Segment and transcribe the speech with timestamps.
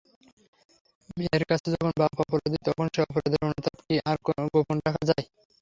[1.17, 4.17] মেয়ের কাছে যখন বাপ অপরাধী তখন সে অপরাধের অনুতাপ কি আর
[4.53, 5.25] গোপন রাখা যায়।